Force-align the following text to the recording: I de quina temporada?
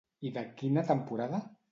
I 0.29 0.29
de 0.37 0.43
quina 0.61 0.83
temporada? 0.87 1.43